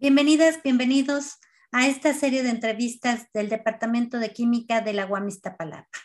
Bienvenidas, 0.00 0.62
bienvenidos 0.62 1.36
a 1.72 1.86
esta 1.86 2.14
serie 2.14 2.42
de 2.42 2.48
entrevistas 2.48 3.26
del 3.34 3.50
Departamento 3.50 4.18
de 4.18 4.32
Química 4.32 4.80
de 4.80 4.94
la 4.94 5.04
UAM 5.04 5.28
Iztapalapa. 5.28 5.98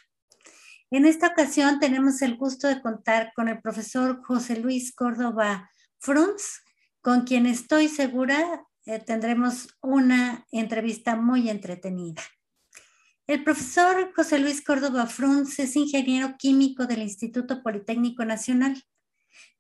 En 0.92 1.06
esta 1.06 1.28
ocasión 1.28 1.79
tenemos 1.79 2.21
el 2.21 2.35
gusto 2.35 2.67
de 2.67 2.81
contar 2.81 3.31
con 3.33 3.47
el 3.47 3.61
profesor 3.61 4.21
José 4.21 4.59
Luis 4.59 4.93
Córdoba 4.93 5.71
Frunz, 5.97 6.61
con 7.00 7.21
quien 7.21 7.45
estoy 7.45 7.87
segura 7.87 8.66
eh, 8.86 9.00
tendremos 9.00 9.70
una 9.82 10.46
entrevista 10.52 11.16
muy 11.16 11.50
entretenida. 11.50 12.21
El 13.27 13.46
profesor 13.46 14.12
José 14.14 14.39
Luis 14.39 14.62
Córdoba 14.62 15.05
Frunz 15.05 15.57
es 15.59 15.73
ingeniero 15.77 16.36
químico 16.38 16.86
del 16.86 17.02
Instituto 17.02 17.64
Politécnico 17.64 18.25
Nacional. 18.25 18.75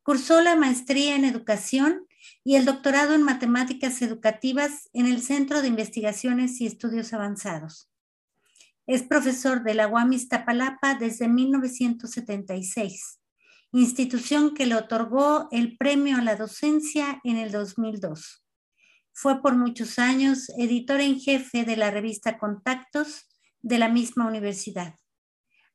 Cursó 0.03 0.41
la 0.41 0.57
maestría 0.57 1.15
en 1.15 1.23
educación 1.23 2.05
y 2.43 2.55
el 2.55 2.65
doctorado 2.65 3.13
en 3.13 3.23
matemáticas 3.23 4.01
educativas 4.01 4.89
en 4.93 5.05
el 5.05 5.21
Centro 5.21 5.61
de 5.61 5.67
Investigaciones 5.67 6.59
y 6.61 6.67
Estudios 6.67 7.13
Avanzados. 7.13 7.89
Es 8.87 9.03
profesor 9.03 9.63
de 9.63 9.73
la 9.73 9.87
UAM 9.87 10.13
Iztapalapa 10.13 10.95
desde 10.95 11.27
1976, 11.27 13.19
institución 13.71 14.53
que 14.53 14.67
le 14.67 14.75
otorgó 14.75 15.47
el 15.51 15.75
premio 15.77 16.17
a 16.17 16.21
la 16.21 16.35
docencia 16.35 17.19
en 17.23 17.37
el 17.37 17.51
2002. 17.51 18.43
Fue 19.11 19.41
por 19.41 19.55
muchos 19.55 19.97
años 19.97 20.49
editor 20.57 21.01
en 21.01 21.19
jefe 21.19 21.65
de 21.65 21.77
la 21.77 21.89
revista 21.89 22.37
Contactos 22.37 23.27
de 23.61 23.79
la 23.79 23.89
misma 23.89 24.27
universidad. 24.27 24.95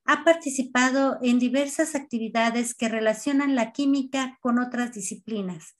Ha 0.04 0.24
participado 0.24 1.18
en 1.22 1.38
diversas 1.38 1.94
actividades 1.94 2.74
que 2.74 2.88
relacionan 2.88 3.54
la 3.54 3.72
química 3.72 4.38
con 4.40 4.58
otras 4.58 4.92
disciplinas, 4.92 5.74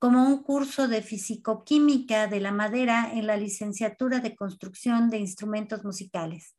como 0.00 0.26
un 0.26 0.42
curso 0.42 0.88
de 0.88 1.02
fisicoquímica 1.02 2.26
de 2.26 2.40
la 2.40 2.52
madera 2.52 3.12
en 3.12 3.26
la 3.26 3.36
licenciatura 3.36 4.20
de 4.20 4.34
construcción 4.34 5.10
de 5.10 5.18
instrumentos 5.18 5.84
musicales 5.84 6.56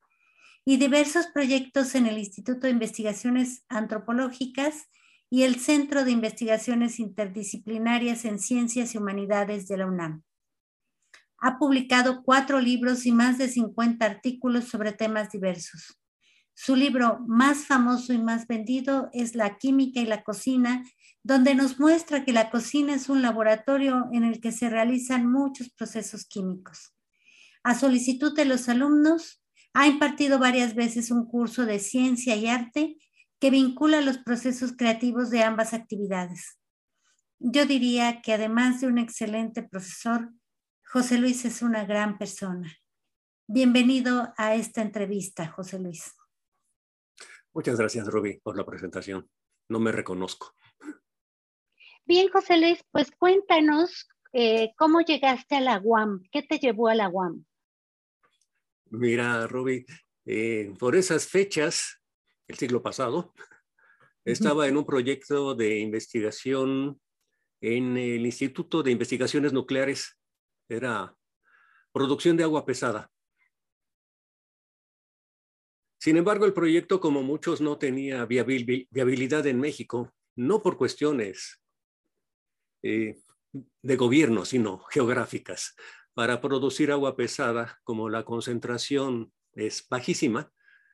y 0.64 0.78
diversos 0.78 1.26
proyectos 1.34 1.96
en 1.96 2.06
el 2.06 2.20
Instituto 2.20 2.68
de 2.68 2.70
Investigaciones 2.70 3.66
Antropológicas 3.68 4.90
y 5.32 5.42
el 5.42 5.56
Centro 5.56 6.06
de 6.06 6.12
Investigaciones 6.12 7.00
Interdisciplinarias 7.00 8.26
en 8.26 8.38
Ciencias 8.38 8.94
y 8.94 9.00
Humanidades 9.00 9.68
de 9.68 9.78
la 9.78 9.88
UNAM. 9.88 10.22
Ha 11.40 11.58
publicado 11.58 12.22
cuatro 12.22 12.60
libros 12.60 13.08
y 13.08 13.12
más 13.12 13.40
de 13.40 13.48
50 13.48 14.06
artículos 14.06 14.66
sobre 14.66 14.92
temas 14.92 15.32
diversos. 15.32 16.00
Su 16.64 16.76
libro 16.76 17.26
más 17.26 17.66
famoso 17.66 18.14
y 18.14 18.20
más 18.20 18.46
vendido 18.46 19.10
es 19.14 19.34
La 19.34 19.58
química 19.58 20.00
y 20.00 20.06
la 20.06 20.22
cocina 20.24 20.84
donde 21.24 21.56
nos 21.56 21.80
muestra 21.80 22.24
que 22.24 22.34
la 22.34 22.52
cocina 22.52 22.94
es 22.94 23.10
un 23.10 23.24
laboratorio 23.24 24.08
en 24.12 24.24
el 24.24 24.40
que 24.40 24.52
se 24.52 24.70
realizan 24.70 25.26
muchos 25.26 25.72
procesos 25.72 26.28
químicos. 26.28 26.94
A 27.64 27.74
solicitud 27.74 28.36
de 28.36 28.46
los 28.46 28.70
alumnos, 28.70 29.42
ha 29.74 29.88
impartido 29.88 30.38
varias 30.38 30.76
veces 30.76 31.10
un 31.10 31.26
curso 31.26 31.66
de 31.66 31.80
ciencia 31.80 32.36
y 32.36 32.46
arte 32.46 32.96
que 33.40 33.50
vincula 33.50 34.00
los 34.02 34.20
procesos 34.20 34.74
creativos 34.78 35.32
de 35.32 35.42
ambas 35.42 35.74
actividades. 35.74 36.60
Yo 37.40 37.66
diría 37.66 38.22
que 38.22 38.34
además 38.34 38.82
de 38.82 38.88
un 38.88 39.00
excelente 39.00 39.64
profesor, 39.64 40.32
José 40.86 41.18
Luis 41.18 41.44
es 41.44 41.64
una 41.64 41.86
gran 41.86 42.20
persona. 42.20 42.72
Bienvenido 43.48 44.32
a 44.38 44.54
esta 44.54 44.84
entrevista, 44.84 45.48
José 45.48 45.80
Luis. 45.80 46.21
Muchas 47.54 47.78
gracias, 47.78 48.08
Ruby, 48.08 48.40
por 48.42 48.58
la 48.58 48.66
presentación. 48.66 49.30
No 49.68 49.80
me 49.80 49.92
reconozco. 49.92 50.54
Bien, 52.06 52.30
José 52.30 52.58
Luis, 52.58 52.84
pues 52.92 53.12
cuéntanos 53.12 54.08
eh, 54.34 54.74
cómo 54.78 55.02
llegaste 55.02 55.56
a 55.56 55.62
la 55.62 55.80
UAM, 55.84 56.24
qué 56.32 56.44
te 56.44 56.60
llevó 56.60 56.88
a 56.88 56.96
la 56.96 57.10
UAM. 57.10 57.46
Mira, 58.90 59.48
Roby, 59.48 59.86
eh, 60.26 60.74
por 60.80 60.96
esas 60.96 61.28
fechas, 61.28 62.02
el 62.48 62.58
siglo 62.58 62.82
pasado, 62.82 63.34
estaba 64.26 64.68
en 64.68 64.78
un 64.78 64.86
proyecto 64.86 65.56
de 65.56 65.80
investigación 65.80 67.00
en 67.62 67.98
el 67.98 68.26
Instituto 68.26 68.84
de 68.84 68.92
Investigaciones 68.92 69.54
Nucleares. 69.54 70.18
Era 70.68 71.16
producción 71.92 72.38
de 72.38 72.44
agua 72.44 72.66
pesada. 72.66 73.12
Sin 76.02 76.18
embargo, 76.18 76.46
el 76.46 76.54
proyecto, 76.54 77.00
como 77.00 77.22
muchos, 77.22 77.62
no 77.62 77.78
tenía 77.78 78.26
viabilidad 78.26 79.46
en 79.46 79.60
México, 79.60 80.12
no 80.36 80.64
por 80.64 80.76
cuestiones 80.76 81.62
eh, 82.82 83.22
de 83.84 83.96
gobierno, 83.98 84.44
sino 84.46 84.80
geográficas. 84.86 85.76
Para 86.16 86.42
producir 86.42 86.92
agua 86.92 87.16
pesada, 87.16 87.80
como 87.84 88.10
la 88.10 88.26
concentración 88.26 89.32
es 89.54 89.88
bajísima, 89.88 90.52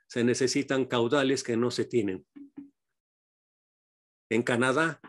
se 0.08 0.26
necesitan 0.26 0.84
caudales 0.84 1.42
que 1.42 1.56
no 1.56 1.72
se 1.72 1.86
tienen. 1.86 2.28
En 4.30 4.44
Canadá, 4.44 5.00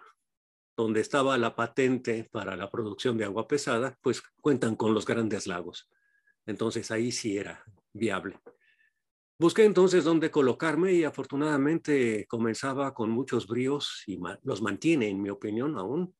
donde 0.76 1.00
estaba 1.00 1.36
la 1.38 1.56
patente 1.56 2.28
para 2.30 2.54
la 2.54 2.70
producción 2.70 3.18
de 3.18 3.24
agua 3.24 3.48
pesada, 3.48 3.98
pues 4.00 4.22
cuentan 4.40 4.76
con 4.76 4.94
los 4.94 5.04
grandes 5.04 5.48
lagos. 5.48 5.90
Entonces 6.46 6.92
ahí 6.92 7.10
sí 7.10 7.36
era 7.36 7.64
viable. 7.92 8.38
Busqué 9.40 9.64
entonces 9.64 10.02
dónde 10.02 10.32
colocarme 10.32 10.92
y 10.94 11.04
afortunadamente 11.04 12.26
comenzaba 12.26 12.92
con 12.92 13.10
muchos 13.10 13.46
bríos 13.46 14.02
y 14.08 14.18
los 14.42 14.62
mantiene, 14.62 15.08
en 15.08 15.22
mi 15.22 15.30
opinión, 15.30 15.78
aún 15.78 16.12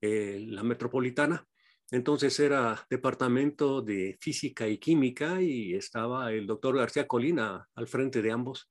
eh, 0.00 0.46
la 0.48 0.62
metropolitana. 0.62 1.44
Entonces 1.90 2.38
era 2.38 2.86
departamento 2.88 3.82
de 3.82 4.16
física 4.20 4.68
y 4.68 4.78
química 4.78 5.42
y 5.42 5.74
estaba 5.74 6.32
el 6.32 6.46
doctor 6.46 6.76
García 6.76 7.08
Colina 7.08 7.68
al 7.74 7.88
frente 7.88 8.22
de 8.22 8.30
ambos. 8.30 8.70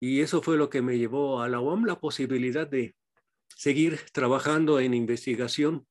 Y 0.00 0.20
eso 0.20 0.42
fue 0.42 0.58
lo 0.58 0.68
que 0.68 0.82
me 0.82 0.98
llevó 0.98 1.40
a 1.40 1.48
la 1.48 1.60
UAM 1.60 1.86
la 1.86 1.98
posibilidad 1.98 2.66
de 2.66 2.94
seguir 3.48 4.00
trabajando 4.12 4.80
en 4.80 4.92
investigación. 4.92 5.86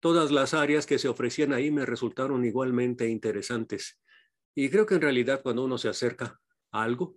Todas 0.00 0.30
las 0.30 0.52
áreas 0.52 0.84
que 0.84 0.98
se 0.98 1.08
ofrecían 1.08 1.54
ahí 1.54 1.70
me 1.70 1.86
resultaron 1.86 2.44
igualmente 2.44 3.08
interesantes. 3.08 3.98
Y 4.60 4.70
creo 4.70 4.86
que 4.86 4.96
en 4.96 5.02
realidad 5.02 5.40
cuando 5.40 5.64
uno 5.64 5.78
se 5.78 5.88
acerca 5.88 6.40
a 6.72 6.82
algo, 6.82 7.16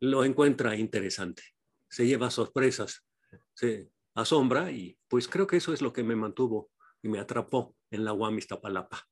lo 0.00 0.24
encuentra 0.24 0.74
interesante, 0.74 1.42
se 1.90 2.06
lleva 2.06 2.30
sorpresas 2.30 3.04
se 3.52 3.90
asombra 4.14 4.70
y 4.70 4.96
pues 5.08 5.28
creo 5.28 5.46
que 5.46 5.58
eso 5.58 5.74
es 5.74 5.82
lo 5.82 5.92
que 5.92 6.02
me 6.02 6.16
mantuvo 6.16 6.70
y 7.02 7.10
me 7.10 7.18
atrapó 7.18 7.76
en 7.90 8.06
la 8.06 8.14
UAM 8.14 8.38
Iztapalapa. 8.38 9.06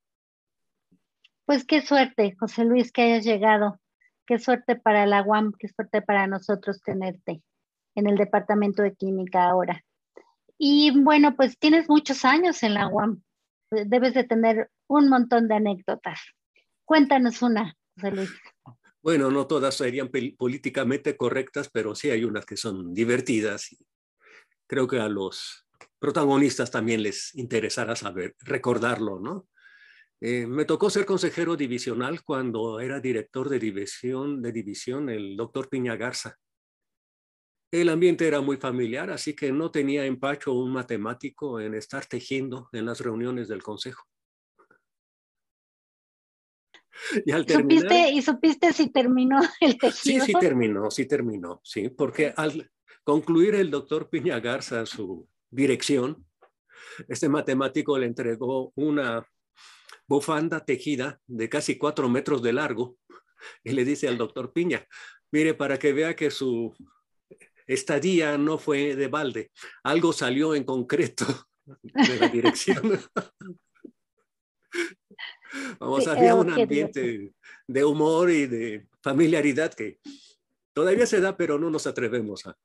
Pues 1.44 1.66
qué 1.66 1.82
suerte, 1.82 2.36
José 2.40 2.64
Luis, 2.64 2.90
que 2.90 3.02
hayas 3.02 3.26
llegado. 3.26 3.78
Qué 4.24 4.38
suerte 4.38 4.74
para 4.74 5.04
la 5.04 5.22
UAM, 5.22 5.52
qué 5.58 5.68
suerte 5.68 6.00
para 6.00 6.26
nosotros 6.26 6.80
tenerte 6.80 7.42
en 7.94 8.06
el 8.06 8.16
Departamento 8.16 8.82
de 8.82 8.94
Química 8.94 9.44
ahora. 9.44 9.84
Y 10.56 10.98
bueno, 11.02 11.36
pues 11.36 11.58
tienes 11.58 11.86
muchos 11.86 12.24
años 12.24 12.62
en 12.62 12.72
la 12.72 12.88
UAM. 12.88 13.22
Debes 13.70 14.14
de 14.14 14.24
tener 14.24 14.70
un 14.86 15.10
montón 15.10 15.48
de 15.48 15.56
anécdotas. 15.56 16.18
Cuéntanos 16.84 17.42
una, 17.42 17.76
José. 18.00 18.28
Bueno, 19.02 19.30
no 19.30 19.46
todas 19.46 19.74
serían 19.74 20.10
políticamente 20.36 21.16
correctas, 21.16 21.68
pero 21.70 21.94
sí 21.94 22.10
hay 22.10 22.24
unas 22.24 22.46
que 22.46 22.56
son 22.56 22.94
divertidas 22.94 23.70
creo 24.66 24.88
que 24.88 24.98
a 24.98 25.08
los 25.08 25.66
protagonistas 25.98 26.70
también 26.70 27.02
les 27.02 27.34
interesará 27.34 27.96
saber, 27.96 28.34
recordarlo, 28.40 29.20
¿no? 29.20 29.48
Eh, 30.20 30.46
me 30.46 30.64
tocó 30.64 30.90
ser 30.90 31.04
consejero 31.04 31.56
divisional 31.56 32.24
cuando 32.24 32.80
era 32.80 33.00
director 33.00 33.48
de 33.48 33.58
división, 33.58 34.40
de 34.40 34.52
división 34.52 35.10
el 35.10 35.36
doctor 35.36 35.68
Piña 35.68 35.96
Garza. 35.96 36.38
El 37.70 37.88
ambiente 37.88 38.26
era 38.26 38.40
muy 38.40 38.56
familiar, 38.56 39.10
así 39.10 39.34
que 39.34 39.52
no 39.52 39.70
tenía 39.70 40.06
empacho 40.06 40.52
un 40.52 40.72
matemático 40.72 41.60
en 41.60 41.74
estar 41.74 42.06
tejiendo 42.06 42.68
en 42.72 42.86
las 42.86 43.00
reuniones 43.00 43.48
del 43.48 43.62
consejo. 43.62 44.04
Y, 47.24 47.32
al 47.32 47.44
terminar, 47.44 48.12
¿Y 48.12 48.22
supiste 48.22 48.72
si 48.72 48.90
terminó 48.90 49.40
el 49.60 49.78
tejido? 49.78 50.24
Sí, 50.24 50.32
sí 50.32 50.32
terminó, 50.38 50.90
sí 50.90 51.06
terminó, 51.06 51.60
sí, 51.64 51.88
porque 51.88 52.32
al, 52.36 52.70
concluir 53.04 53.54
el 53.54 53.70
doctor 53.70 54.08
Piña 54.08 54.40
Garza 54.40 54.86
su 54.86 55.28
dirección, 55.50 56.26
este 57.08 57.28
matemático 57.28 57.98
le 57.98 58.06
entregó 58.06 58.72
una 58.76 59.26
bufanda 60.08 60.64
tejida 60.64 61.20
de 61.26 61.48
casi 61.48 61.76
cuatro 61.76 62.08
metros 62.08 62.42
de 62.42 62.52
largo 62.52 62.96
y 63.62 63.72
le 63.72 63.84
dice 63.84 64.08
al 64.08 64.18
doctor 64.18 64.52
Piña, 64.52 64.86
mire, 65.30 65.54
para 65.54 65.78
que 65.78 65.92
vea 65.92 66.16
que 66.16 66.30
su 66.30 66.74
estadía 67.66 68.38
no 68.38 68.58
fue 68.58 68.96
de 68.96 69.08
balde, 69.08 69.50
algo 69.82 70.12
salió 70.12 70.54
en 70.54 70.64
concreto 70.64 71.26
de 71.66 72.18
la 72.18 72.28
dirección. 72.28 73.00
Vamos, 75.78 76.06
había 76.06 76.34
un 76.34 76.52
ambiente 76.52 77.32
de 77.66 77.84
humor 77.84 78.30
y 78.30 78.46
de 78.46 78.86
familiaridad 79.02 79.72
que 79.72 79.98
todavía 80.72 81.06
se 81.06 81.20
da, 81.20 81.36
pero 81.36 81.58
no 81.58 81.70
nos 81.70 81.86
atrevemos 81.86 82.46
a, 82.46 82.56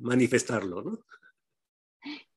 manifestarlo, 0.00 0.82
¿no? 0.82 0.98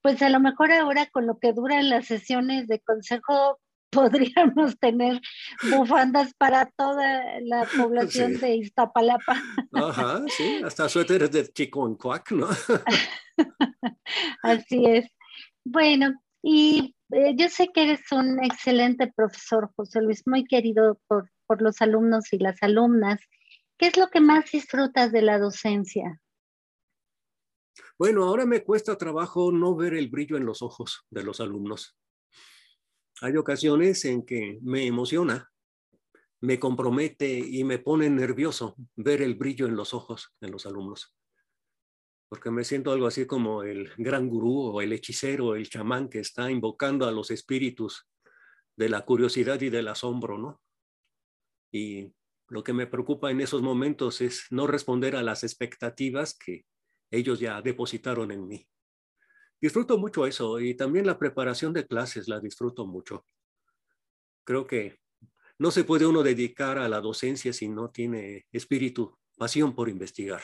pues 0.02 0.22
a 0.22 0.30
lo 0.30 0.40
mejor 0.40 0.72
ahora 0.72 1.06
con 1.08 1.28
lo 1.28 1.38
que 1.40 1.54
duran 1.54 1.90
las 1.90 2.08
sesiones 2.08 2.68
de 2.68 2.80
consejo 2.80 3.60
podríamos 3.92 4.80
tener 4.80 5.20
bufandas 5.70 6.34
para 6.36 6.66
toda 6.78 7.42
la 7.42 7.66
población 7.78 8.40
de 8.40 8.56
Iztapalapa. 8.56 9.42
Ajá, 9.74 10.24
sí, 10.30 10.62
hasta 10.66 10.88
suéteres 10.88 11.32
de 11.32 11.52
Chiconcuac, 11.52 12.32
¿no? 12.32 12.48
Así 14.44 14.86
es. 14.86 15.12
Bueno, 15.66 16.14
y 16.42 16.96
eh, 17.12 17.36
yo 17.36 17.50
sé 17.50 17.70
que 17.74 17.84
eres 17.84 18.12
un 18.12 18.44
excelente 18.44 19.12
profesor, 19.16 19.72
José 19.76 20.02
Luis, 20.02 20.24
muy 20.26 20.44
querido 20.46 21.00
por, 21.08 21.30
por 21.46 21.62
los 21.62 21.82
alumnos 21.82 22.32
y 22.34 22.38
las 22.38 22.62
alumnas. 22.62 23.20
¿Qué 23.78 23.88
es 23.88 23.98
lo 23.98 24.10
que 24.10 24.22
más 24.22 24.52
disfrutas 24.52 25.12
de 25.12 25.22
la 25.22 25.40
docencia? 25.40 26.22
Bueno, 27.98 28.24
ahora 28.24 28.46
me 28.46 28.64
cuesta 28.64 28.98
trabajo 28.98 29.52
no 29.52 29.76
ver 29.76 29.94
el 29.94 30.10
brillo 30.10 30.38
en 30.38 30.46
los 30.46 30.62
ojos 30.62 31.06
de 31.10 31.24
los 31.24 31.40
alumnos. 31.40 31.98
Hay 33.22 33.38
ocasiones 33.38 34.04
en 34.06 34.26
que 34.26 34.60
me 34.64 34.86
emociona, 34.88 35.52
me 36.40 36.60
compromete 36.60 37.38
y 37.38 37.64
me 37.64 37.78
pone 37.78 38.10
nervioso 38.10 38.76
ver 38.96 39.22
el 39.22 39.36
brillo 39.36 39.68
en 39.68 39.76
los 39.76 39.94
ojos 39.94 40.34
de 40.42 40.50
los 40.50 40.66
alumnos. 40.66 41.16
Porque 42.32 42.50
me 42.50 42.64
siento 42.64 42.94
algo 42.94 43.08
así 43.08 43.26
como 43.26 43.62
el 43.64 43.92
gran 43.98 44.30
gurú 44.30 44.62
o 44.62 44.82
el 44.82 44.94
hechicero, 44.94 45.54
el 45.54 45.70
chamán 45.70 46.08
que 46.08 46.20
está 46.20 46.50
invocando 46.50 47.06
a 47.06 47.12
los 47.12 47.30
espíritus 47.30 48.08
de 48.78 48.88
la 48.88 49.04
curiosidad 49.04 49.60
y 49.60 49.70
del 49.70 49.90
asombro, 49.90 50.38
¿no? 50.38 50.62
Y 51.74 52.14
lo 52.48 52.64
que 52.64 52.72
me 52.72 52.88
preocupa 52.88 53.32
en 53.32 53.42
esos 53.42 53.62
momentos 53.62 54.22
es 54.22 54.46
no 54.50 54.66
responder 54.66 55.18
a 55.18 55.24
las 55.24 55.44
expectativas 55.44 56.34
que 56.34 56.64
ellos 57.12 57.42
ya 57.42 57.62
depositaron 57.62 58.32
en 58.32 58.48
mí. 58.48 58.66
Disfruto 59.60 59.98
mucho 59.98 60.26
eso 60.26 60.62
y 60.62 60.74
también 60.74 61.06
la 61.06 61.20
preparación 61.20 61.74
de 61.74 61.86
clases 61.86 62.30
la 62.30 62.40
disfruto 62.40 62.86
mucho. 62.86 63.26
Creo 64.46 64.66
que 64.66 65.02
no 65.60 65.70
se 65.70 65.84
puede 65.84 66.06
uno 66.06 66.24
dedicar 66.24 66.78
a 66.78 66.88
la 66.88 67.02
docencia 67.02 67.52
si 67.52 67.68
no 67.68 67.90
tiene 67.90 68.48
espíritu, 68.54 69.20
pasión 69.38 69.76
por 69.76 69.90
investigar. 69.90 70.42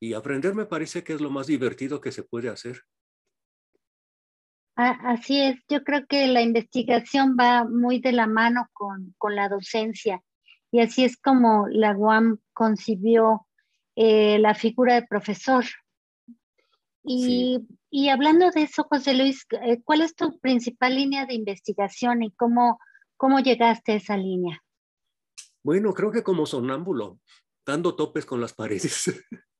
Y 0.00 0.14
aprender 0.14 0.54
me 0.54 0.66
parece 0.66 1.02
que 1.02 1.12
es 1.12 1.20
lo 1.20 1.30
más 1.30 1.46
divertido 1.46 2.00
que 2.00 2.12
se 2.12 2.22
puede 2.22 2.48
hacer. 2.48 2.82
Así 4.74 5.40
es, 5.40 5.56
yo 5.70 5.82
creo 5.84 6.06
que 6.06 6.26
la 6.26 6.42
investigación 6.42 7.34
va 7.40 7.64
muy 7.64 7.98
de 7.98 8.12
la 8.12 8.26
mano 8.26 8.68
con, 8.74 9.14
con 9.16 9.34
la 9.34 9.48
docencia 9.48 10.22
y 10.70 10.80
así 10.80 11.04
es 11.04 11.16
como 11.16 11.66
la 11.68 11.96
UAM 11.96 12.38
concibió 12.52 13.46
eh, 13.94 14.38
la 14.38 14.54
figura 14.54 14.94
de 14.94 15.06
profesor. 15.06 15.64
Y, 17.02 17.66
y, 17.88 18.08
hablando 18.10 18.50
de 18.50 18.64
eso, 18.64 18.84
José 18.84 19.14
Luis, 19.14 19.46
eh, 19.62 19.80
¿cuál 19.84 20.02
es 20.02 20.14
tu 20.14 20.38
principal 20.40 20.96
línea 20.96 21.24
de 21.24 21.34
investigación 21.34 22.22
y 22.22 22.32
cómo, 22.32 22.78
cómo 23.16 23.38
llegaste 23.38 23.92
a 23.92 23.96
esa 23.96 24.16
línea? 24.16 24.62
Bueno, 25.62 25.94
creo 25.94 26.10
que 26.10 26.22
como 26.22 26.44
sonámbulo, 26.44 27.20
dando 27.64 27.94
topes 27.94 28.26
con 28.26 28.40
las 28.40 28.52
paredes. 28.52 29.04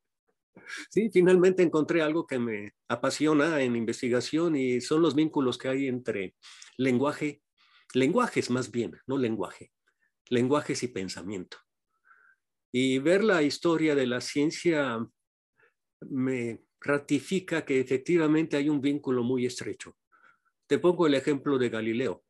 sí, 0.91 1.11
finalmente 1.13 1.63
encontré 1.63 2.03
algo 2.03 2.27
que 2.27 2.39
me 2.39 2.73
apasiona 2.89 3.61
en 3.61 3.77
investigación 3.77 4.57
y 4.57 4.81
son 4.81 5.03
los 5.03 5.15
vínculos 5.15 5.59
que 5.59 5.69
hay 5.69 5.87
entre 5.89 6.35
lenguaje, 6.77 7.43
lenguajes 7.95 8.51
más 8.51 8.71
bien, 8.71 8.99
no 9.07 9.19
lenguaje, 9.19 9.73
lenguajes 10.29 10.83
y 10.83 10.89
pensamiento. 10.89 11.59
Y 12.73 12.99
ver 12.99 13.25
la 13.25 13.43
historia 13.43 13.95
de 13.95 14.07
la 14.07 14.21
ciencia 14.21 14.99
me 16.01 16.63
ratifica 16.81 17.65
que 17.65 17.81
efectivamente 17.81 18.57
hay 18.57 18.69
un 18.69 18.81
vínculo 18.81 19.23
muy 19.23 19.47
estrecho. 19.47 19.97
Te 20.67 20.79
pongo 20.79 21.07
el 21.07 21.15
ejemplo 21.15 21.59
de 21.59 21.69
Galileo. 21.69 22.25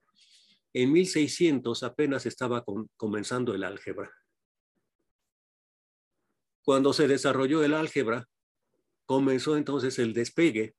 En 0.72 0.92
1600 0.92 1.82
apenas 1.82 2.26
estaba 2.26 2.64
comenzando 2.96 3.54
el 3.54 3.64
álgebra. 3.64 4.12
Cuando 6.66 6.92
se 6.92 7.06
desarrolló 7.06 7.62
el 7.62 7.74
álgebra, 7.74 8.28
comenzó 9.04 9.56
entonces 9.56 10.00
el 10.00 10.12
despegue, 10.12 10.74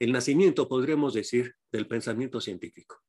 el 0.00 0.10
nacimiento, 0.10 0.66
podríamos 0.66 1.14
decir, 1.14 1.54
del 1.70 1.86
pensamiento 1.86 2.40
científico. 2.40 3.00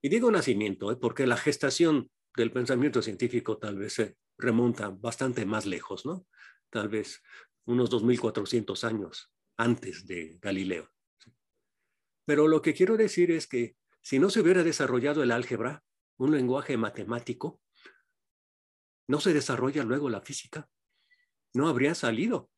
Y 0.00 0.08
digo 0.08 0.30
nacimiento, 0.30 0.90
¿eh? 0.90 0.96
porque 0.96 1.26
la 1.26 1.36
gestación 1.36 2.10
del 2.34 2.52
pensamiento 2.52 3.02
científico 3.02 3.58
tal 3.58 3.76
vez 3.76 3.92
se 3.92 4.16
remonta 4.38 4.88
bastante 4.88 5.44
más 5.44 5.66
lejos, 5.66 6.06
¿no? 6.06 6.26
Tal 6.70 6.88
vez 6.88 7.22
unos 7.66 7.90
2.400 7.90 8.82
años 8.84 9.30
antes 9.58 10.06
de 10.06 10.38
Galileo. 10.40 10.90
Pero 12.24 12.48
lo 12.48 12.62
que 12.62 12.72
quiero 12.72 12.96
decir 12.96 13.30
es 13.30 13.46
que 13.46 13.76
si 14.00 14.18
no 14.18 14.30
se 14.30 14.40
hubiera 14.40 14.62
desarrollado 14.62 15.22
el 15.22 15.32
álgebra, 15.32 15.84
un 16.16 16.30
lenguaje 16.30 16.78
matemático, 16.78 17.60
no 19.06 19.20
se 19.20 19.34
desarrolla 19.34 19.84
luego 19.84 20.08
la 20.08 20.22
física. 20.22 20.66
No 21.54 21.68
habría 21.68 21.94
salido 21.94 22.50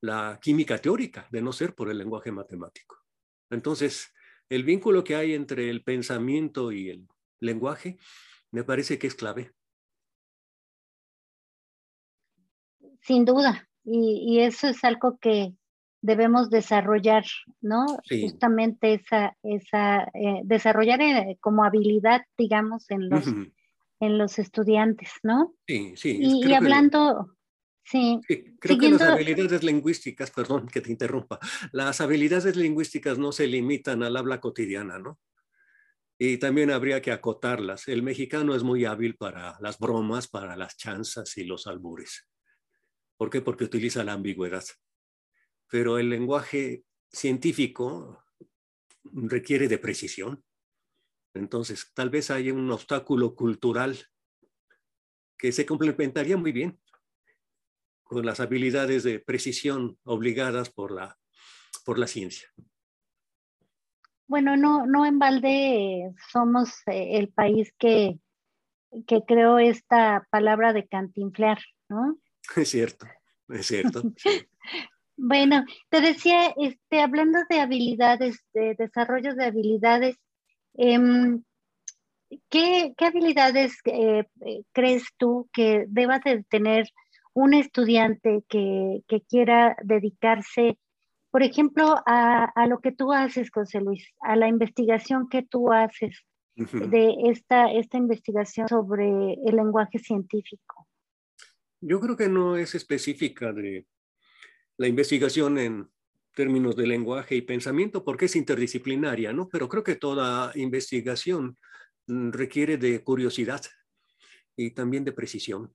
la 0.00 0.38
química 0.42 0.78
teórica 0.78 1.28
de 1.30 1.42
no 1.42 1.52
ser 1.52 1.74
por 1.74 1.90
el 1.90 1.98
lenguaje 1.98 2.32
matemático. 2.32 2.96
Entonces, 3.50 4.12
el 4.48 4.64
vínculo 4.64 5.04
que 5.04 5.14
hay 5.14 5.34
entre 5.34 5.70
el 5.70 5.82
pensamiento 5.82 6.72
y 6.72 6.90
el 6.90 7.08
lenguaje 7.40 7.96
me 8.50 8.64
parece 8.64 8.98
que 8.98 9.06
es 9.06 9.14
clave. 9.14 9.52
Sin 13.00 13.24
duda, 13.24 13.68
y, 13.84 14.40
eso 14.40 14.68
es 14.68 14.84
algo 14.84 15.18
que 15.18 15.54
debemos 16.02 16.50
desarrollar, 16.50 17.24
¿no? 17.60 17.86
Justamente 18.08 18.94
esa, 18.94 19.36
esa 19.42 20.04
eh, 20.14 20.42
desarrollar 20.44 21.00
eh, 21.00 21.38
como 21.40 21.64
habilidad, 21.64 22.22
digamos, 22.36 22.90
en 22.90 23.08
los, 23.08 23.26
en 24.00 24.18
los 24.18 24.38
estudiantes, 24.38 25.10
¿no? 25.22 25.54
Sí, 25.66 25.94
sí. 25.96 26.18
Y, 26.20 26.52
hablando, 26.52 27.34
sí. 27.84 28.20
creo 28.58 28.78
que 28.78 28.90
las 28.90 29.02
habilidades 29.02 29.62
lingüísticas, 29.62 30.30
perdón 30.30 30.68
que 30.68 30.80
te 30.80 30.90
interrumpa, 30.90 31.38
las 31.72 32.00
habilidades 32.00 32.56
lingüísticas 32.56 33.18
no 33.18 33.32
se 33.32 33.46
limitan 33.46 34.02
al 34.02 34.16
habla 34.16 34.40
cotidiana, 34.40 34.98
¿no? 34.98 35.20
Y 36.18 36.38
también 36.38 36.70
habría 36.70 37.02
que 37.02 37.10
acotarlas. 37.10 37.88
El 37.88 38.02
mexicano 38.02 38.54
es 38.54 38.62
muy 38.62 38.84
hábil 38.84 39.16
para 39.16 39.58
las 39.60 39.78
bromas, 39.78 40.28
para 40.28 40.56
las 40.56 40.76
chanzas 40.76 41.36
y 41.36 41.44
los 41.44 41.66
albures. 41.66 42.28
¿Por 43.16 43.28
qué? 43.28 43.40
Porque 43.40 43.64
utiliza 43.64 44.04
la 44.04 44.12
ambigüedad. 44.12 44.64
Pero 45.68 45.98
el 45.98 46.10
lenguaje 46.10 46.84
científico 47.10 48.24
requiere 49.04 49.68
de 49.68 49.78
precisión. 49.78 50.44
Entonces, 51.34 51.90
tal 51.94 52.10
vez 52.10 52.30
haya 52.30 52.52
un 52.52 52.70
obstáculo 52.70 53.34
cultural 53.34 53.98
que 55.36 55.50
se 55.50 55.66
complementaría 55.66 56.36
muy 56.36 56.52
bien 56.52 56.80
con 58.12 58.26
las 58.26 58.40
habilidades 58.40 59.02
de 59.04 59.18
precisión 59.20 59.96
obligadas 60.04 60.68
por 60.68 60.92
la, 60.92 61.16
por 61.84 61.98
la 61.98 62.06
ciencia. 62.06 62.48
Bueno, 64.26 64.56
no, 64.56 64.86
no 64.86 65.06
en 65.06 65.18
balde 65.18 66.12
somos 66.30 66.70
eh, 66.86 67.18
el 67.18 67.28
país 67.28 67.72
que, 67.78 68.18
que 69.06 69.22
creó 69.26 69.58
esta 69.58 70.26
palabra 70.30 70.72
de 70.72 70.86
cantinflear, 70.86 71.58
¿no? 71.88 72.18
Es 72.56 72.70
cierto, 72.70 73.06
es 73.48 73.66
cierto. 73.66 74.02
bueno, 75.16 75.64
te 75.88 76.00
decía, 76.00 76.52
este, 76.56 77.00
hablando 77.00 77.38
de 77.48 77.60
habilidades, 77.60 78.40
de 78.52 78.74
desarrollo 78.74 79.34
de 79.34 79.46
habilidades, 79.46 80.16
em, 80.74 81.42
¿qué, 82.50 82.94
habilidades 82.98 83.78
eh, 83.84 84.26
crees 84.72 85.04
tú 85.16 85.48
que 85.52 85.86
deba 85.88 86.18
de 86.18 86.42
tener 86.44 86.88
un 87.34 87.54
estudiante 87.54 88.44
que, 88.48 89.02
que 89.08 89.22
quiera 89.22 89.76
dedicarse 89.82 90.78
por 91.32 91.42
ejemplo, 91.42 91.96
a, 92.04 92.66
lo 92.68 92.80
que 92.80 92.92
tú 92.92 93.10
haces, 93.10 93.50
José 93.50 93.80
Luis, 93.80 94.04
a 94.20 94.36
la 94.36 94.48
investigación 94.48 95.30
que 95.30 95.42
tú 95.42 95.72
haces 95.72 96.26
de 96.54 97.14
esta, 97.24 97.72
esta 97.72 97.96
investigación 97.96 98.68
sobre 98.68 99.08
el 99.46 99.56
lenguaje 99.56 99.98
científico? 99.98 100.86
Yo 101.80 102.00
creo 102.00 102.18
que 102.18 102.28
no 102.28 102.58
es 102.58 102.74
específica 102.74 103.50
de 103.54 103.86
la 104.76 104.88
investigación 104.88 105.56
en 105.56 105.88
términos 106.34 106.76
de 106.76 106.86
lenguaje 106.86 107.34
y 107.34 107.40
pensamiento 107.40 108.04
porque 108.04 108.26
es 108.26 108.36
interdisciplinaria, 108.36 109.32
¿no? 109.32 109.48
Pero 109.48 109.70
creo 109.70 109.82
que 109.82 109.96
toda 109.96 110.52
investigación 110.54 111.56
mm, 112.08 112.30
requiere 112.32 112.76
de 112.76 113.02
curiosidad 113.02 113.62
y 114.54 114.72
también 114.72 115.04
de 115.04 115.12
precisión. 115.12 115.74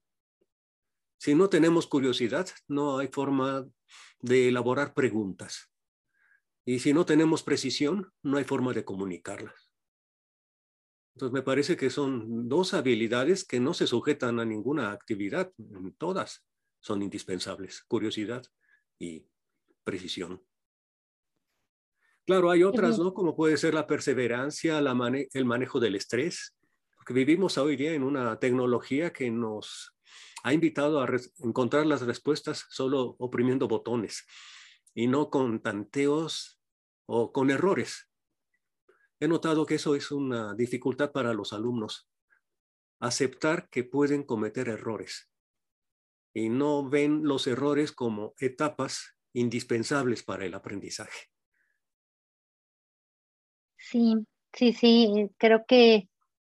Si 1.17 1.35
no 1.35 1.49
tenemos 1.49 1.87
curiosidad, 1.87 2.47
no 2.67 2.99
hay 2.99 3.07
forma 3.07 3.67
de 4.19 4.49
elaborar 4.49 4.93
preguntas. 4.93 5.71
Y 6.65 6.79
si 6.79 6.93
no 6.93 7.05
tenemos 7.05 7.43
precisión, 7.43 8.11
no 8.23 8.37
hay 8.37 8.43
forma 8.43 8.73
de 8.73 8.83
comunicarlas. 8.85 9.71
Entonces 11.15 11.33
me 11.33 11.41
parece 11.41 11.77
que 11.77 11.89
son 11.89 12.47
dos 12.47 12.75
habilidades 12.75 13.43
que 13.43 13.59
no 13.59 13.73
se 13.73 13.87
sujetan 13.87 14.39
a 14.39 14.45
ninguna 14.45 14.91
actividad, 14.91 15.51
todas 15.97 16.45
son 16.79 17.01
indispensables, 17.01 17.81
curiosidad 17.83 18.45
y 18.99 19.25
precisión. 19.83 20.43
Claro, 22.27 22.51
hay 22.51 22.61
otras, 22.63 22.99
¿no? 22.99 23.13
Como 23.13 23.35
puede 23.35 23.57
ser 23.57 23.73
la 23.73 23.87
perseverancia, 23.87 24.77
el 24.77 25.45
manejo 25.45 25.79
del 25.79 25.95
estrés, 25.95 26.55
porque 26.97 27.13
vivimos 27.13 27.57
hoy 27.57 27.77
día 27.77 27.93
en 27.93 28.03
una 28.03 28.37
tecnología 28.37 29.11
que 29.11 29.31
nos 29.31 29.96
ha 30.43 30.53
invitado 30.53 31.01
a 31.01 31.07
encontrar 31.39 31.85
las 31.85 32.01
respuestas 32.01 32.65
solo 32.69 33.15
oprimiendo 33.19 33.67
botones 33.67 34.25
y 34.93 35.07
no 35.07 35.29
con 35.29 35.61
tanteos 35.61 36.59
o 37.05 37.31
con 37.31 37.51
errores. 37.51 38.09
He 39.19 39.27
notado 39.27 39.65
que 39.65 39.75
eso 39.75 39.95
es 39.95 40.11
una 40.11 40.53
dificultad 40.55 41.11
para 41.11 41.33
los 41.33 41.53
alumnos, 41.53 42.09
aceptar 42.99 43.69
que 43.69 43.83
pueden 43.83 44.23
cometer 44.23 44.69
errores 44.69 45.31
y 46.33 46.49
no 46.49 46.87
ven 46.87 47.23
los 47.23 47.47
errores 47.47 47.91
como 47.91 48.33
etapas 48.39 49.15
indispensables 49.33 50.23
para 50.23 50.45
el 50.45 50.53
aprendizaje. 50.53 51.31
Sí, 53.77 54.15
sí, 54.53 54.73
sí, 54.73 55.29
creo 55.37 55.65
que 55.67 56.09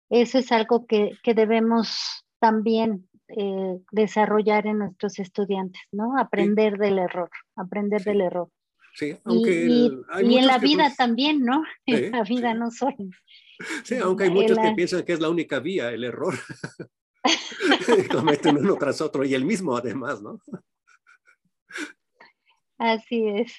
eso 0.10 0.40
es 0.40 0.52
algo 0.52 0.86
que, 0.86 1.18
debemos 1.36 2.26
también 2.40 3.09
eh, 3.38 3.80
desarrollar 3.92 4.68
en 4.68 4.80
nuestros 4.80 5.20
estudiantes, 5.20 5.82
¿no? 5.92 6.18
Aprender 6.18 6.78
del 6.78 7.00
error, 7.00 7.30
aprender 7.56 8.04
del 8.04 8.22
error. 8.22 8.50
Sí, 8.96 9.16
aunque 9.24 9.66
y, 9.66 10.38
en 10.38 10.48
la 10.48 10.58
vida 10.58 10.86
pues 10.86 10.98
también, 10.98 11.44
¿no? 11.44 11.64
en 11.86 12.12
la 12.12 12.24
vida 12.24 12.54
no 12.54 12.72
solo. 12.72 12.96
Sí, 13.84 13.96
aunque 13.96 14.26
hay 14.26 14.30
muchos 14.30 14.58
que 14.58 14.72
piensan 14.72 15.04
que 15.04 15.14
es 15.14 15.20
la 15.20 15.30
única 15.30 15.60
vía, 15.60 15.92
el 15.92 16.04
error. 16.04 16.34
Cometen 18.12 18.58
uno 18.58 18.76
tras 18.76 19.02
otro 19.02 19.26
y 19.26 19.34
el 19.34 19.46
mismo 19.46 19.76
además, 19.76 20.22
¿no? 20.22 20.40
Así 22.78 23.28
es. 23.28 23.54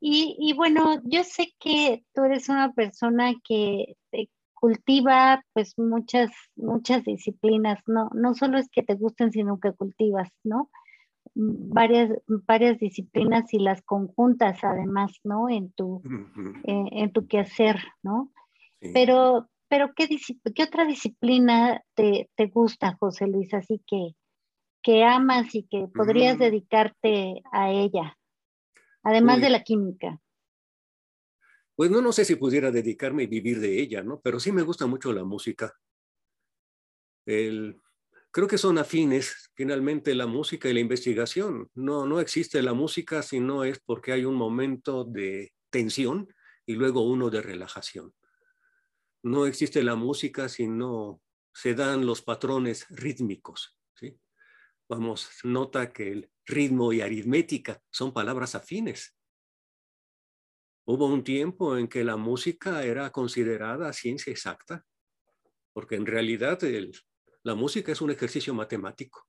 Y, 0.00 0.52
bueno, 0.54 1.00
yo 1.04 1.24
sé 1.24 1.54
que 1.58 2.04
tú 2.12 2.24
eres 2.24 2.48
una 2.50 2.72
persona 2.72 3.34
que 3.42 3.96
cultiva 4.64 5.44
pues 5.52 5.74
muchas, 5.76 6.30
muchas 6.56 7.04
disciplinas, 7.04 7.80
no, 7.86 8.08
no 8.14 8.32
solo 8.32 8.56
es 8.56 8.70
que 8.70 8.82
te 8.82 8.94
gusten, 8.94 9.30
sino 9.30 9.60
que 9.60 9.72
cultivas, 9.72 10.30
¿no? 10.42 10.70
Varias, 11.34 12.10
varias 12.26 12.78
disciplinas 12.78 13.52
y 13.52 13.58
las 13.58 13.82
conjuntas 13.82 14.64
además, 14.64 15.20
¿no? 15.22 15.50
En 15.50 15.70
tu, 15.72 16.00
en, 16.64 17.12
tu 17.12 17.26
quehacer, 17.26 17.76
¿no? 18.02 18.32
Pero, 18.94 19.50
pero 19.68 19.92
¿qué, 19.94 20.08
¿qué 20.54 20.62
otra 20.62 20.86
disciplina 20.86 21.82
te, 21.94 22.30
te, 22.34 22.46
gusta, 22.46 22.96
José 22.98 23.26
Luis? 23.26 23.52
Así 23.52 23.82
que, 23.86 24.14
que 24.82 25.04
amas 25.04 25.54
y 25.54 25.64
que 25.64 25.88
podrías 25.94 26.38
dedicarte 26.38 27.42
a 27.52 27.70
ella 27.70 28.16
además 29.02 29.42
de 29.42 29.50
la 29.50 29.62
química? 29.62 30.18
Pues 31.76 31.90
no, 31.90 32.00
no 32.00 32.12
sé 32.12 32.24
si 32.24 32.36
pudiera 32.36 32.70
dedicarme 32.70 33.24
y 33.24 33.26
vivir 33.26 33.60
de 33.60 33.80
ella, 33.80 34.02
¿no? 34.02 34.20
Pero 34.20 34.38
sí 34.38 34.52
me 34.52 34.62
gusta 34.62 34.86
mucho 34.86 35.12
la 35.12 35.24
música. 35.24 35.74
El, 37.26 37.80
creo 38.30 38.46
que 38.46 38.58
son 38.58 38.78
afines 38.78 39.50
finalmente 39.54 40.14
la 40.14 40.26
música 40.26 40.68
y 40.68 40.74
la 40.74 40.80
investigación. 40.80 41.68
No, 41.74 42.06
no 42.06 42.20
existe 42.20 42.62
la 42.62 42.74
música 42.74 43.22
si 43.22 43.40
no 43.40 43.64
es 43.64 43.80
porque 43.80 44.12
hay 44.12 44.24
un 44.24 44.34
momento 44.34 45.04
de 45.04 45.52
tensión 45.70 46.28
y 46.66 46.74
luego 46.74 47.02
uno 47.02 47.30
de 47.30 47.42
relajación. 47.42 48.14
No 49.22 49.46
existe 49.46 49.82
la 49.82 49.94
música 49.94 50.48
si 50.48 50.68
no 50.68 51.20
se 51.52 51.74
dan 51.74 52.06
los 52.06 52.22
patrones 52.22 52.86
rítmicos. 52.90 53.78
Vamos, 54.86 55.30
nota 55.44 55.92
que 55.92 56.12
el 56.12 56.30
ritmo 56.44 56.92
y 56.92 57.00
aritmética 57.00 57.80
son 57.90 58.12
palabras 58.12 58.54
afines. 58.54 59.16
Hubo 60.86 61.06
un 61.06 61.24
tiempo 61.24 61.78
en 61.78 61.88
que 61.88 62.04
la 62.04 62.16
música 62.16 62.82
era 62.84 63.10
considerada 63.10 63.92
ciencia 63.92 64.30
exacta, 64.30 64.84
porque 65.72 65.96
en 65.96 66.04
realidad 66.04 66.58
la 67.42 67.54
música 67.54 67.92
es 67.92 68.00
un 68.00 68.10
ejercicio 68.10 68.52
matemático. 68.52 69.26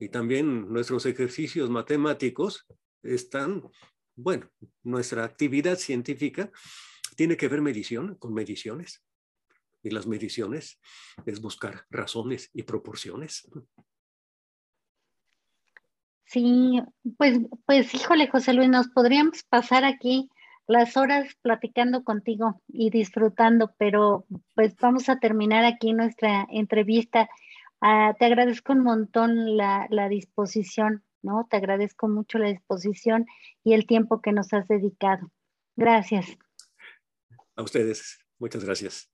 Y 0.00 0.08
también 0.08 0.72
nuestros 0.72 1.06
ejercicios 1.06 1.70
matemáticos 1.70 2.66
están, 3.02 3.62
bueno, 4.16 4.50
nuestra 4.82 5.24
actividad 5.24 5.76
científica 5.76 6.50
tiene 7.16 7.36
que 7.36 7.48
ver 7.48 7.60
medición 7.60 8.16
con 8.16 8.34
mediciones. 8.34 9.04
Y 9.82 9.90
las 9.90 10.06
mediciones 10.06 10.80
es 11.26 11.40
buscar 11.40 11.86
razones 11.90 12.50
y 12.52 12.64
proporciones. 12.64 13.48
Sí, 16.28 16.82
pues, 17.16 17.40
pues 17.64 17.94
híjole, 17.94 18.28
José 18.28 18.52
Luis, 18.52 18.68
nos 18.68 18.88
podríamos 18.88 19.44
pasar 19.44 19.86
aquí 19.86 20.28
las 20.66 20.98
horas 20.98 21.34
platicando 21.40 22.04
contigo 22.04 22.60
y 22.68 22.90
disfrutando, 22.90 23.74
pero 23.78 24.26
pues 24.54 24.76
vamos 24.76 25.08
a 25.08 25.18
terminar 25.18 25.64
aquí 25.64 25.94
nuestra 25.94 26.46
entrevista. 26.50 27.30
Ah, 27.80 28.14
te 28.18 28.26
agradezco 28.26 28.74
un 28.74 28.82
montón 28.82 29.56
la, 29.56 29.86
la 29.88 30.10
disposición, 30.10 31.02
¿no? 31.22 31.46
Te 31.48 31.56
agradezco 31.56 32.08
mucho 32.08 32.36
la 32.36 32.48
disposición 32.48 33.24
y 33.64 33.72
el 33.72 33.86
tiempo 33.86 34.20
que 34.20 34.32
nos 34.32 34.52
has 34.52 34.68
dedicado. 34.68 35.30
Gracias. 35.76 36.36
A 37.56 37.62
ustedes, 37.62 38.18
muchas 38.38 38.64
gracias. 38.66 39.10